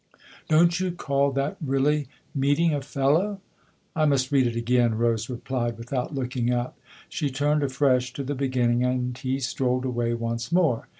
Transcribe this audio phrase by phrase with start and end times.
[0.49, 3.39] "Don't you call that really meeting a fellow?""
[3.95, 6.75] I must read it again," Rose replied without looking up.
[7.07, 10.87] She turned afresh to the beginning, and he strolled away once more.